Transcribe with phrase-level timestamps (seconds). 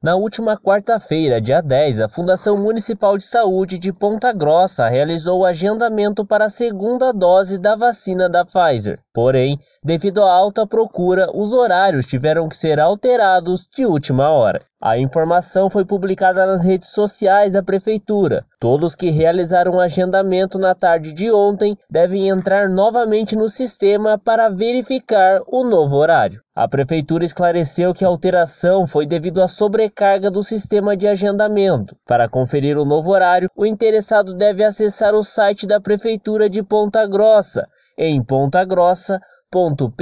[0.00, 5.44] Na última quarta-feira, dia 10, a Fundação Municipal de Saúde de Ponta Grossa realizou o
[5.44, 9.00] agendamento para a segunda dose da vacina da Pfizer.
[9.12, 14.60] Porém, devido à alta procura, os horários tiveram que ser alterados de última hora.
[14.80, 18.44] A informação foi publicada nas redes sociais da Prefeitura.
[18.60, 24.48] Todos que realizaram o agendamento na tarde de ontem devem entrar novamente no sistema para
[24.48, 26.40] verificar o novo horário.
[26.54, 31.96] A Prefeitura esclareceu que a alteração foi devido à sobrecarga do sistema de agendamento.
[32.06, 37.04] Para conferir o novo horário, o interessado deve acessar o site da Prefeitura de Ponta
[37.04, 37.66] Grossa,
[37.98, 39.98] em pontagrossa.com www.pr.gov.br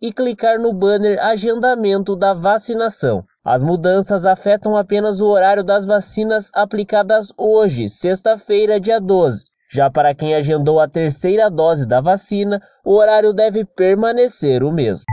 [0.00, 3.22] e clicar no banner Agendamento da vacinação.
[3.44, 9.44] As mudanças afetam apenas o horário das vacinas aplicadas hoje, sexta-feira, dia 12.
[9.70, 15.04] Já para quem agendou a terceira dose da vacina, o horário deve permanecer o mesmo.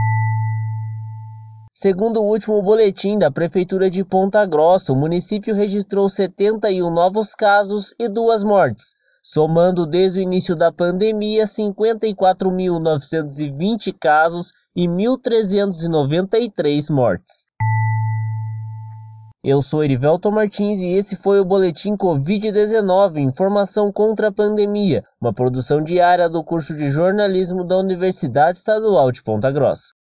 [1.72, 7.94] Segundo o último boletim da Prefeitura de Ponta Grossa, o município registrou 71 novos casos
[7.98, 8.94] e duas mortes
[9.24, 17.46] somando desde o início da pandemia 54.920 casos e 1.393 mortes.
[19.42, 25.32] Eu sou Erivelto Martins e esse foi o Boletim Covid-19 Informação contra a Pandemia, uma
[25.32, 29.94] produção diária do curso de jornalismo da Universidade Estadual de Ponta Grossa.